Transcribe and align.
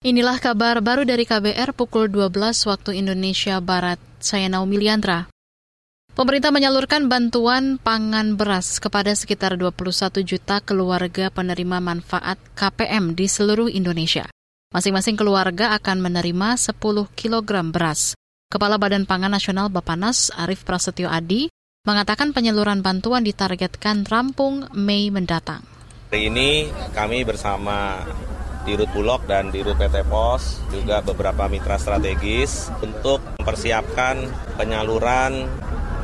Inilah 0.00 0.40
kabar 0.40 0.80
baru 0.80 1.04
dari 1.04 1.28
KBR 1.28 1.76
pukul 1.76 2.08
12 2.08 2.32
waktu 2.64 3.04
Indonesia 3.04 3.60
Barat. 3.60 4.00
Saya 4.16 4.48
Naomi 4.48 4.80
Liandra. 4.80 5.28
Pemerintah 6.16 6.48
menyalurkan 6.48 7.04
bantuan 7.04 7.76
pangan 7.76 8.32
beras 8.32 8.80
kepada 8.80 9.12
sekitar 9.12 9.60
21 9.60 10.24
juta 10.24 10.64
keluarga 10.64 11.28
penerima 11.28 11.84
manfaat 11.84 12.40
KPM 12.56 13.12
di 13.12 13.28
seluruh 13.28 13.68
Indonesia. 13.68 14.24
Masing-masing 14.72 15.20
keluarga 15.20 15.76
akan 15.76 16.00
menerima 16.00 16.56
10 16.56 16.80
kg 17.12 17.50
beras. 17.68 18.16
Kepala 18.48 18.80
Badan 18.80 19.04
Pangan 19.04 19.36
Nasional 19.36 19.68
Bapanas 19.68 20.32
Arief 20.32 20.64
Prasetyo 20.64 21.12
Adi 21.12 21.52
mengatakan 21.84 22.32
penyaluran 22.32 22.80
bantuan 22.80 23.20
ditargetkan 23.20 24.08
rampung 24.08 24.64
Mei 24.72 25.12
mendatang. 25.12 25.60
Hari 26.08 26.32
ini 26.32 26.72
kami 26.96 27.20
bersama 27.28 28.00
Dirut 28.68 28.92
Bulog 28.92 29.24
dan 29.24 29.48
Dirut 29.48 29.76
PT 29.80 30.04
Pos, 30.04 30.60
juga 30.68 31.00
beberapa 31.00 31.48
mitra 31.48 31.80
strategis 31.80 32.68
untuk 32.84 33.24
mempersiapkan 33.40 34.28
penyaluran 34.60 35.48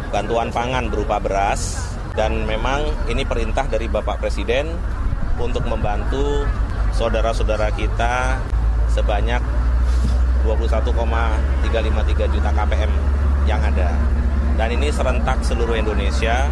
bantuan 0.09 0.49
pangan 0.49 0.89
berupa 0.89 1.21
beras 1.21 1.77
dan 2.17 2.49
memang 2.49 2.89
ini 3.13 3.29
perintah 3.29 3.69
dari 3.69 3.93
Bapak 3.93 4.25
Presiden 4.25 4.73
untuk 5.37 5.69
membantu 5.69 6.49
saudara-saudara 6.97 7.69
kita 7.77 8.41
sebanyak 8.89 9.45
21,353 10.49 12.33
juta 12.33 12.51
KPM 12.57 12.93
yang 13.45 13.61
ada. 13.61 13.93
Dan 14.57 14.73
ini 14.73 14.89
serentak 14.89 15.45
seluruh 15.45 15.77
Indonesia 15.77 16.49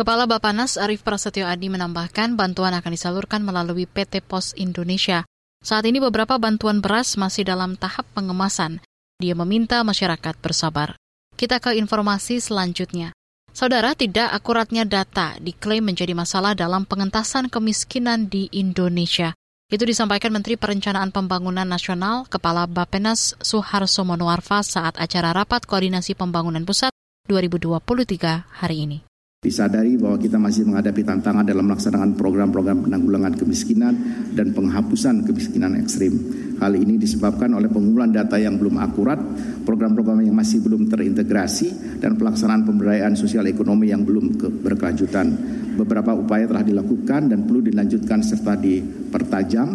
Kepala 0.00 0.24
Bapanas 0.24 0.80
Arief 0.80 1.04
Prasetyo 1.04 1.44
Adi 1.44 1.68
menambahkan 1.68 2.32
bantuan 2.32 2.72
akan 2.72 2.96
disalurkan 2.96 3.44
melalui 3.44 3.84
PT 3.84 4.24
Pos 4.24 4.56
Indonesia. 4.56 5.28
Saat 5.60 5.84
ini 5.84 6.00
beberapa 6.00 6.40
bantuan 6.40 6.80
beras 6.80 7.20
masih 7.20 7.44
dalam 7.44 7.76
tahap 7.76 8.08
pengemasan. 8.16 8.80
Dia 9.20 9.36
meminta 9.36 9.84
masyarakat 9.84 10.40
bersabar. 10.40 10.96
Kita 11.36 11.60
ke 11.60 11.76
informasi 11.76 12.40
selanjutnya. 12.40 13.12
Saudara, 13.52 13.92
tidak 13.92 14.32
akuratnya 14.32 14.88
data 14.88 15.36
diklaim 15.36 15.84
menjadi 15.84 16.16
masalah 16.16 16.56
dalam 16.56 16.88
pengentasan 16.88 17.52
kemiskinan 17.52 18.32
di 18.32 18.48
Indonesia. 18.56 19.36
Itu 19.68 19.84
disampaikan 19.84 20.32
Menteri 20.32 20.56
Perencanaan 20.56 21.12
Pembangunan 21.12 21.68
Nasional 21.68 22.24
Kepala 22.24 22.64
Bapenas 22.64 23.36
Suharso 23.44 24.08
Monoarfa 24.08 24.64
saat 24.64 24.96
acara 24.96 25.36
Rapat 25.36 25.68
Koordinasi 25.68 26.16
Pembangunan 26.16 26.64
Pusat 26.64 26.88
2023 27.28 28.48
hari 28.64 28.88
ini. 28.88 29.09
Disadari 29.40 29.96
bahwa 29.96 30.20
kita 30.20 30.36
masih 30.36 30.68
menghadapi 30.68 31.00
tantangan 31.00 31.48
dalam 31.48 31.64
melaksanakan 31.64 32.12
program-program 32.12 32.84
penanggulangan 32.84 33.40
kemiskinan 33.40 33.96
dan 34.36 34.52
penghapusan 34.52 35.24
kemiskinan 35.24 35.80
ekstrim. 35.80 36.12
Hal 36.60 36.76
ini 36.76 37.00
disebabkan 37.00 37.56
oleh 37.56 37.72
pengumpulan 37.72 38.12
data 38.12 38.36
yang 38.36 38.60
belum 38.60 38.76
akurat, 38.76 39.16
program-program 39.64 40.28
yang 40.28 40.36
masih 40.36 40.60
belum 40.60 40.92
terintegrasi, 40.92 41.96
dan 42.04 42.20
pelaksanaan 42.20 42.68
pemberdayaan 42.68 43.16
sosial 43.16 43.48
ekonomi 43.48 43.88
yang 43.88 44.04
belum 44.04 44.36
berkelanjutan. 44.60 45.32
Beberapa 45.72 46.12
upaya 46.12 46.44
telah 46.44 46.60
dilakukan 46.60 47.32
dan 47.32 47.48
perlu 47.48 47.64
dilanjutkan 47.64 48.20
serta 48.20 48.60
dipertajam 48.60 49.72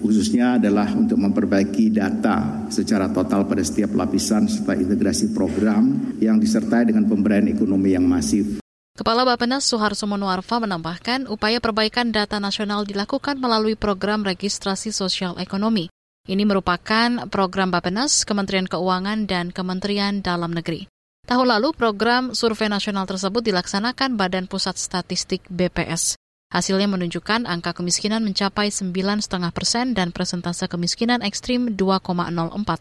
khususnya 0.00 0.56
adalah 0.56 0.88
untuk 0.96 1.20
memperbaiki 1.20 1.92
data 1.92 2.68
secara 2.72 3.12
total 3.12 3.44
pada 3.44 3.60
setiap 3.60 3.92
lapisan 3.92 4.48
serta 4.48 4.72
integrasi 4.72 5.36
program 5.36 6.16
yang 6.24 6.40
disertai 6.40 6.88
dengan 6.88 7.04
pemberdayaan 7.04 7.52
ekonomi 7.52 7.92
yang 7.92 8.08
masif. 8.08 8.63
Kepala 8.94 9.26
Bapenas 9.26 9.66
Suharso 9.66 10.06
Monoarfa 10.06 10.62
menambahkan 10.62 11.26
upaya 11.26 11.58
perbaikan 11.58 12.14
data 12.14 12.38
nasional 12.38 12.86
dilakukan 12.86 13.42
melalui 13.42 13.74
program 13.74 14.22
registrasi 14.22 14.94
sosial 14.94 15.34
ekonomi. 15.42 15.90
Ini 16.30 16.46
merupakan 16.46 17.26
program 17.26 17.74
Bapenas, 17.74 18.22
Kementerian 18.22 18.70
Keuangan, 18.70 19.26
dan 19.26 19.50
Kementerian 19.50 20.22
Dalam 20.22 20.54
Negeri. 20.54 20.86
Tahun 21.26 21.42
lalu 21.42 21.74
program 21.74 22.38
survei 22.38 22.70
nasional 22.70 23.02
tersebut 23.02 23.42
dilaksanakan 23.42 24.14
Badan 24.14 24.46
Pusat 24.46 24.78
Statistik 24.78 25.42
BPS. 25.50 26.14
Hasilnya 26.54 26.86
menunjukkan 26.86 27.50
angka 27.50 27.74
kemiskinan 27.74 28.22
mencapai 28.22 28.70
9,5 28.70 29.26
persen 29.50 29.98
dan 29.98 30.14
persentase 30.14 30.70
kemiskinan 30.70 31.18
ekstrim 31.26 31.74
2,04 31.74 32.06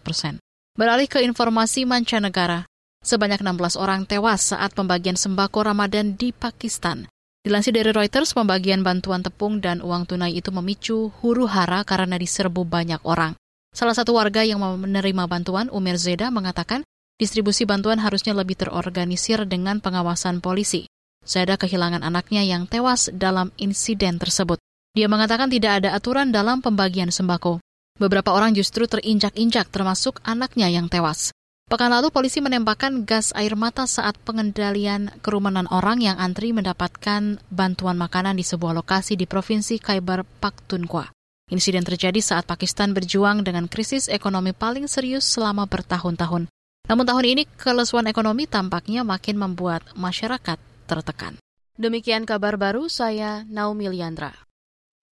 persen. 0.06 0.38
Beralih 0.78 1.10
ke 1.10 1.26
informasi 1.26 1.90
mancanegara, 1.90 2.70
Sebanyak 3.04 3.44
16 3.44 3.76
orang 3.76 4.08
tewas 4.08 4.56
saat 4.56 4.72
pembagian 4.72 5.20
sembako 5.20 5.68
Ramadan 5.68 6.16
di 6.16 6.32
Pakistan. 6.32 7.04
Dilansir 7.44 7.76
dari 7.76 7.92
Reuters, 7.92 8.32
pembagian 8.32 8.80
bantuan 8.80 9.20
tepung 9.20 9.60
dan 9.60 9.84
uang 9.84 10.08
tunai 10.08 10.32
itu 10.32 10.56
memicu 10.56 11.12
huru 11.20 11.44
hara 11.44 11.84
karena 11.84 12.16
diserbu 12.16 12.64
banyak 12.64 13.04
orang. 13.04 13.36
Salah 13.76 13.92
satu 13.92 14.16
warga 14.16 14.48
yang 14.48 14.64
menerima 14.64 15.28
bantuan, 15.28 15.68
Umir 15.68 16.00
Zeda, 16.00 16.32
mengatakan 16.32 16.88
distribusi 17.20 17.68
bantuan 17.68 18.00
harusnya 18.00 18.32
lebih 18.32 18.56
terorganisir 18.56 19.44
dengan 19.52 19.84
pengawasan 19.84 20.40
polisi. 20.40 20.88
Zeda 21.28 21.60
kehilangan 21.60 22.08
anaknya 22.08 22.48
yang 22.48 22.72
tewas 22.72 23.12
dalam 23.12 23.52
insiden 23.60 24.16
tersebut. 24.16 24.64
Dia 24.96 25.12
mengatakan 25.12 25.52
tidak 25.52 25.84
ada 25.84 25.92
aturan 25.92 26.32
dalam 26.32 26.64
pembagian 26.64 27.12
sembako. 27.12 27.60
Beberapa 28.00 28.32
orang 28.32 28.56
justru 28.56 28.88
terinjak-injak 28.88 29.68
termasuk 29.68 30.24
anaknya 30.24 30.72
yang 30.72 30.88
tewas. 30.88 31.36
Pekan 31.72 31.90
lalu 31.90 32.14
polisi 32.14 32.38
menembakkan 32.38 33.08
gas 33.08 33.34
air 33.34 33.58
mata 33.58 33.90
saat 33.90 34.20
pengendalian 34.22 35.10
kerumunan 35.26 35.66
orang 35.74 36.04
yang 36.04 36.20
antri 36.22 36.54
mendapatkan 36.54 37.42
bantuan 37.50 37.98
makanan 37.98 38.38
di 38.38 38.46
sebuah 38.46 38.78
lokasi 38.78 39.18
di 39.18 39.26
Provinsi 39.26 39.82
Khyber 39.82 40.22
Pakhtunkhwa. 40.44 41.10
Insiden 41.50 41.82
terjadi 41.82 42.22
saat 42.22 42.46
Pakistan 42.46 42.94
berjuang 42.94 43.42
dengan 43.42 43.66
krisis 43.66 44.06
ekonomi 44.06 44.54
paling 44.54 44.86
serius 44.86 45.26
selama 45.26 45.66
bertahun-tahun. 45.66 46.46
Namun 46.84 47.06
tahun 47.08 47.26
ini 47.26 47.44
kelesuan 47.56 48.12
ekonomi 48.12 48.44
tampaknya 48.44 49.08
makin 49.08 49.40
membuat 49.40 49.88
masyarakat 49.96 50.60
tertekan. 50.86 51.40
Demikian 51.80 52.28
kabar 52.28 52.60
baru 52.60 52.86
saya 52.86 53.48
Naomi 53.50 53.90
Liandra. 53.90 54.36